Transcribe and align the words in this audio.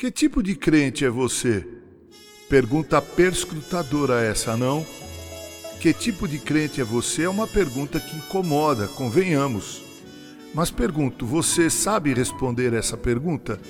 Que 0.00 0.10
tipo 0.10 0.42
de 0.42 0.54
crente 0.54 1.04
é 1.04 1.10
você? 1.10 1.62
Pergunta 2.48 3.02
perscrutadora 3.02 4.22
essa, 4.22 4.56
não? 4.56 4.82
Que 5.78 5.92
tipo 5.92 6.26
de 6.26 6.38
crente 6.38 6.80
é 6.80 6.84
você 6.84 7.24
é 7.24 7.28
uma 7.28 7.46
pergunta 7.46 8.00
que 8.00 8.16
incomoda, 8.16 8.88
convenhamos. 8.88 9.82
Mas 10.54 10.70
pergunto, 10.70 11.26
você 11.26 11.68
sabe 11.68 12.14
responder 12.14 12.72
essa 12.72 12.96
pergunta? 12.96 13.60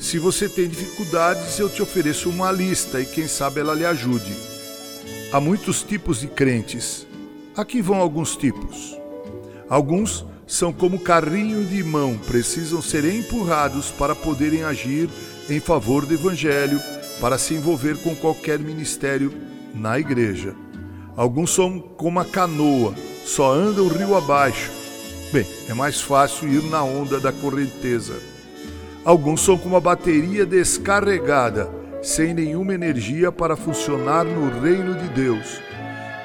Se 0.00 0.18
você 0.18 0.48
tem 0.48 0.66
dificuldades, 0.68 1.56
eu 1.60 1.68
te 1.68 1.80
ofereço 1.80 2.28
uma 2.30 2.50
lista 2.50 3.00
e 3.00 3.06
quem 3.06 3.28
sabe 3.28 3.60
ela 3.60 3.72
lhe 3.72 3.84
ajude. 3.84 4.34
Há 5.32 5.40
muitos 5.40 5.84
tipos 5.84 6.18
de 6.18 6.26
crentes. 6.26 7.06
Aqui 7.56 7.80
vão 7.80 7.98
alguns 7.98 8.34
tipos. 8.34 8.98
Alguns 9.68 10.26
são 10.48 10.72
como 10.72 10.98
carrinho 10.98 11.64
de 11.64 11.84
mão, 11.84 12.18
precisam 12.26 12.82
ser 12.82 13.04
empurrados 13.04 13.92
para 13.92 14.16
poderem 14.16 14.64
agir 14.64 15.08
em 15.50 15.60
favor 15.60 16.06
do 16.06 16.14
Evangelho, 16.14 16.80
para 17.20 17.36
se 17.36 17.54
envolver 17.54 17.96
com 18.02 18.14
qualquer 18.14 18.58
ministério 18.58 19.32
na 19.74 19.98
igreja. 19.98 20.54
Alguns 21.16 21.52
são 21.52 21.78
como 21.78 22.18
a 22.18 22.24
canoa, 22.24 22.94
só 23.24 23.52
andam 23.52 23.88
rio 23.88 24.16
abaixo. 24.16 24.70
Bem, 25.32 25.46
é 25.68 25.74
mais 25.74 26.00
fácil 26.00 26.48
ir 26.48 26.62
na 26.70 26.82
onda 26.82 27.20
da 27.20 27.32
correnteza. 27.32 28.14
Alguns 29.04 29.42
são 29.42 29.56
como 29.56 29.76
a 29.76 29.80
bateria 29.80 30.44
descarregada, 30.46 31.70
sem 32.02 32.34
nenhuma 32.34 32.74
energia 32.74 33.30
para 33.30 33.56
funcionar 33.56 34.24
no 34.24 34.60
reino 34.60 34.94
de 34.94 35.08
Deus. 35.08 35.60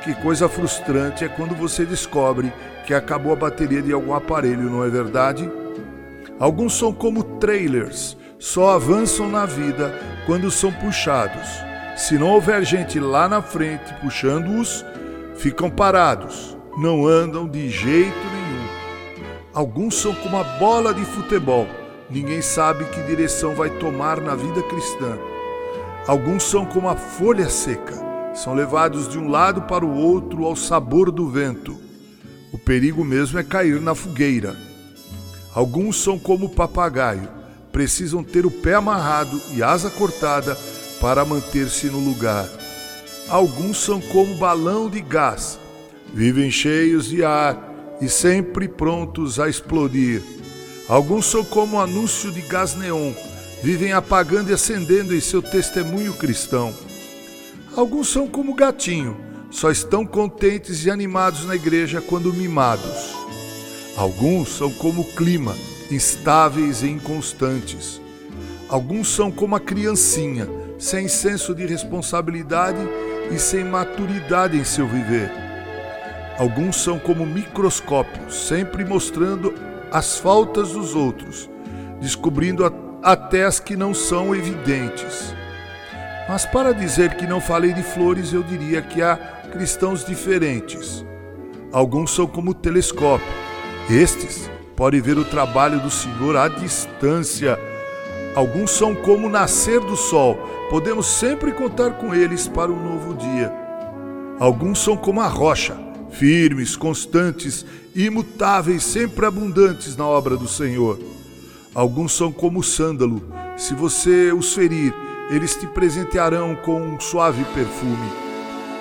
Que 0.04 0.14
coisa 0.16 0.48
frustrante 0.48 1.24
é 1.24 1.28
quando 1.28 1.56
você 1.56 1.86
descobre 1.86 2.54
que 2.86 2.94
acabou 2.94 3.34
a 3.34 3.36
bateria 3.36 3.82
de 3.82 3.92
algum 3.92 4.14
aparelho, 4.14 4.70
não 4.70 4.84
é 4.84 4.90
verdade? 4.90 5.50
Alguns 6.40 6.78
são 6.78 6.94
como 6.94 7.24
trailers, 7.24 8.16
só 8.38 8.72
avançam 8.72 9.30
na 9.30 9.46
vida 9.46 9.94
quando 10.26 10.52
são 10.52 10.72
puxados. 10.72 11.48
Se 11.96 12.18
não 12.18 12.28
houver 12.28 12.64
gente 12.66 13.00
lá 13.00 13.30
na 13.30 13.42
frente 13.42 13.94
puxando-os, 14.02 14.86
ficam 15.36 15.70
parados, 15.70 16.58
não 16.78 17.08
andam 17.08 17.48
de 17.48 17.70
jeito 17.70 18.18
nenhum. 18.18 18.68
Alguns 19.54 19.96
são 19.96 20.14
como 20.14 20.38
a 20.38 20.44
bola 20.44 20.94
de 20.94 21.06
futebol, 21.06 21.68
ninguém 22.10 22.42
sabe 22.42 22.84
que 22.86 23.04
direção 23.04 23.56
vai 23.56 23.70
tomar 23.70 24.20
na 24.20 24.36
vida 24.36 24.62
cristã. 24.64 25.18
Alguns 26.06 26.44
são 26.44 26.66
como 26.66 26.90
a 26.90 26.96
folha 26.96 27.50
seca, 27.50 27.96
são 28.34 28.54
levados 28.54 29.08
de 29.08 29.18
um 29.18 29.30
lado 29.30 29.62
para 29.62 29.86
o 29.86 29.96
outro 29.96 30.46
ao 30.46 30.56
sabor 30.56 31.10
do 31.10 31.30
vento. 31.30 31.80
O 32.52 32.58
perigo 32.58 33.04
mesmo 33.04 33.40
é 33.40 33.44
cair 33.44 33.80
na 33.80 33.96
fogueira. 33.96 34.56
Alguns 35.54 36.04
são 36.04 36.20
como 36.20 36.48
o 36.48 36.50
papagaio, 36.50 37.30
precisam 37.76 38.24
ter 38.24 38.46
o 38.46 38.50
pé 38.50 38.76
amarrado 38.76 39.42
e 39.54 39.62
asa 39.62 39.90
cortada 39.90 40.58
para 41.02 41.26
manter-se 41.26 41.88
no 41.88 42.00
lugar. 42.00 42.50
Alguns 43.28 43.80
são 43.80 44.00
como 44.00 44.34
balão 44.36 44.90
de 44.90 45.02
gás, 45.02 45.60
vivem 46.14 46.50
cheios 46.50 47.10
de 47.10 47.22
ar 47.26 47.98
e 48.00 48.08
sempre 48.08 48.70
prontos 48.70 49.42
a 49.42 49.50
explodir. 49.50 50.24
Alguns 50.88 51.26
são 51.26 51.44
como 51.44 51.78
anúncio 51.78 52.32
de 52.32 52.40
gás 52.40 52.76
neon, 52.76 53.12
vivem 53.62 53.92
apagando 53.92 54.52
e 54.52 54.54
acendendo 54.54 55.14
em 55.14 55.20
seu 55.20 55.42
testemunho 55.42 56.14
cristão. 56.14 56.74
Alguns 57.76 58.08
são 58.08 58.26
como 58.26 58.56
gatinho, 58.56 59.18
só 59.52 59.70
estão 59.70 60.06
contentes 60.06 60.86
e 60.86 60.90
animados 60.90 61.44
na 61.44 61.56
igreja 61.58 62.00
quando 62.00 62.34
mimados. 62.34 63.14
Alguns 63.98 64.56
são 64.56 64.72
como 64.72 65.02
o 65.02 65.12
clima, 65.14 65.54
instáveis 65.92 66.82
e 66.82 66.90
inconstantes. 66.90 68.02
Alguns 68.68 69.10
são 69.10 69.32
como 69.32 69.56
a 69.56 69.60
criancinha, 69.60 70.48
sem 70.80 71.08
senso 71.08 71.54
de 71.54 71.66
responsabilidade 71.66 72.80
e 73.32 73.40
sem 73.40 73.64
maturidade 73.64 74.58
em 74.58 74.64
seu 74.64 74.88
viver. 74.88 75.32
Alguns 76.38 76.76
são 76.78 77.00
como 77.00 77.26
microscópios, 77.26 78.48
sempre 78.48 78.84
mostrando 78.84 79.54
as 79.92 80.18
faltas 80.18 80.72
dos 80.74 80.94
outros, 80.94 81.50
descobrindo 82.02 82.66
até 83.02 83.46
as 83.46 83.60
que 83.60 83.76
não 83.76 83.94
são 83.94 84.36
evidentes. 84.36 85.34
Mas 86.28 86.46
para 86.46 86.74
dizer 86.74 87.16
que 87.16 87.28
não 87.28 87.40
falei 87.40 87.72
de 87.72 87.84
flores, 87.84 88.34
eu 88.34 88.44
diria 88.44 88.82
que 88.82 89.02
há 89.02 89.16
cristãos 89.52 90.04
diferentes. 90.04 91.06
Alguns 91.72 92.14
são 92.14 92.26
como 92.26 92.54
telescópio. 92.54 93.28
Estes 93.90 94.50
podem 94.76 95.02
ver 95.02 95.18
o 95.18 95.26
trabalho 95.26 95.80
do 95.80 95.90
Senhor 95.90 96.36
à 96.36 96.48
distância. 96.48 97.60
Alguns 98.36 98.72
são 98.72 98.94
como 98.94 99.30
nascer 99.30 99.80
do 99.80 99.96
sol. 99.96 100.36
Podemos 100.70 101.06
sempre 101.06 101.52
contar 101.52 101.92
com 101.92 102.14
eles 102.14 102.48
para 102.48 102.72
um 102.72 102.84
novo 102.84 103.14
dia. 103.14 103.52
Alguns 104.40 104.80
são 104.80 104.98
como 104.98 105.22
a 105.22 105.28
rocha, 105.28 105.78
firmes, 106.12 106.76
constantes, 106.76 107.66
imutáveis, 107.96 108.84
sempre 108.84 109.26
abundantes 109.26 109.96
na 109.96 110.06
obra 110.06 110.36
do 110.36 110.48
Senhor. 110.48 111.00
Alguns 111.74 112.14
são 112.14 112.32
como 112.32 112.60
o 112.60 112.64
sândalo. 112.64 113.22
Se 113.56 113.74
você 113.74 114.34
os 114.34 114.54
ferir, 114.54 114.94
eles 115.30 115.56
te 115.56 115.66
presentearão 115.68 116.56
com 116.56 116.82
um 116.82 117.00
suave 117.00 117.44
perfume. 117.54 118.12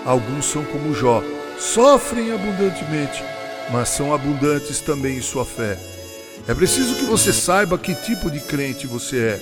Alguns 0.05 0.47
são 0.47 0.65
como 0.65 0.93
Jó, 0.93 1.23
sofrem 1.59 2.33
abundantemente, 2.33 3.23
mas 3.71 3.89
são 3.89 4.15
abundantes 4.15 4.81
também 4.81 5.17
em 5.17 5.23
sua 5.23 5.45
fé. 5.45 5.79
É 6.47 6.55
preciso 6.55 6.97
que 6.97 7.05
você 7.05 7.33
saiba 7.33 7.79
que 7.79 7.95
tipo 7.95 8.31
de 8.31 8.41
crente 8.41 8.87
você 8.87 9.19
é. 9.19 9.41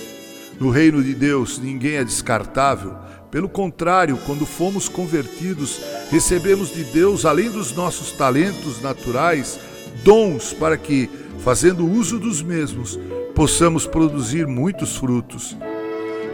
No 0.61 0.71
reino 0.71 1.03
de 1.03 1.15
Deus, 1.15 1.59
ninguém 1.59 1.97
é 1.97 2.05
descartável. 2.05 2.95
Pelo 3.31 3.49
contrário, 3.49 4.19
quando 4.27 4.47
fomos 4.47 4.89
convertidos, 4.89 5.81
recebemos 6.11 6.73
de 6.73 6.85
Deus, 6.85 7.25
além 7.25 7.51
dos 7.51 7.75
nossos 7.75 8.13
talentos 8.13 8.81
naturais, 8.81 9.59
dons 10.05 10.53
para 10.53 10.77
que, 10.77 11.11
fazendo 11.43 11.87
uso 11.87 12.19
dos 12.19 12.43
mesmos, 12.43 13.01
possamos 13.35 13.87
produzir 13.87 14.47
muitos 14.47 14.97
frutos. 14.97 15.57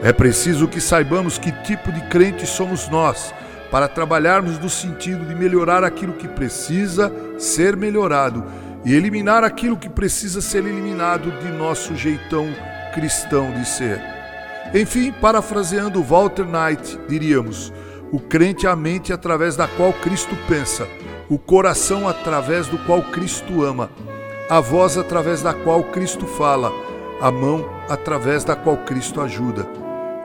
É 0.02 0.12
preciso 0.12 0.68
que 0.68 0.80
saibamos 0.80 1.38
que 1.38 1.50
tipo 1.62 1.90
de 1.90 2.00
crente 2.08 2.46
somos 2.46 2.88
nós 2.88 3.32
para 3.70 3.88
trabalharmos 3.88 4.58
no 4.58 4.70
sentido 4.70 5.24
de 5.26 5.34
melhorar 5.34 5.84
aquilo 5.84 6.14
que 6.14 6.28
precisa 6.28 7.12
ser 7.38 7.76
melhorado 7.76 8.44
e 8.84 8.94
eliminar 8.94 9.44
aquilo 9.44 9.76
que 9.76 9.88
precisa 9.88 10.40
ser 10.40 10.64
eliminado 10.64 11.30
de 11.42 11.50
nosso 11.52 11.94
jeitão 11.94 12.48
cristão 12.94 13.52
de 13.52 13.66
ser. 13.66 14.00
Enfim, 14.74 15.12
parafraseando 15.12 16.02
Walter 16.02 16.46
Knight, 16.46 16.98
diríamos: 17.08 17.72
o 18.10 18.18
crente 18.18 18.66
é 18.66 18.70
a 18.70 18.76
mente 18.76 19.12
através 19.12 19.56
da 19.56 19.68
qual 19.68 19.92
Cristo 19.92 20.36
pensa, 20.46 20.86
o 21.28 21.38
coração 21.38 22.08
através 22.08 22.66
do 22.66 22.78
qual 22.78 23.02
Cristo 23.02 23.62
ama, 23.62 23.90
a 24.48 24.60
voz 24.60 24.96
através 24.96 25.42
da 25.42 25.52
qual 25.52 25.84
Cristo 25.84 26.26
fala, 26.26 26.72
a 27.20 27.30
mão 27.30 27.68
através 27.88 28.44
da 28.44 28.56
qual 28.56 28.78
Cristo 28.78 29.20
ajuda. 29.20 29.66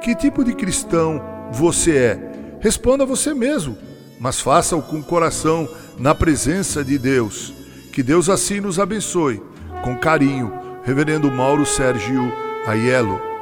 Que 0.01 0.15
tipo 0.15 0.43
de 0.43 0.53
cristão 0.53 1.21
você 1.51 1.97
é? 1.97 2.32
Responda 2.63 3.05
você 3.05 3.33
mesmo, 3.33 3.77
mas 4.17 4.39
faça-o 4.39 4.81
com 4.81 4.99
o 4.99 5.03
coração 5.03 5.67
na 5.99 6.15
presença 6.15 6.81
de 6.81 6.97
Deus. 6.97 7.53
Que 7.91 8.01
Deus 8.01 8.29
assim 8.29 8.61
nos 8.61 8.79
abençoe. 8.79 9.41
Com 9.83 9.97
carinho, 9.97 10.49
Reverendo 10.85 11.29
Mauro 11.29 11.65
Sérgio 11.65 12.31
Aiello. 12.65 13.32